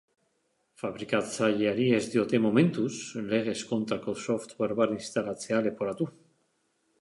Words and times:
Fabrikatzaileari 0.83 1.85
ez 1.97 2.01
diote, 2.15 2.39
momentuz, 2.45 2.93
legez 3.35 3.55
kontrako 3.73 4.17
sofware 4.25 4.79
bat 4.81 4.97
instalatzea 4.97 5.63
leporatu. 5.69 6.11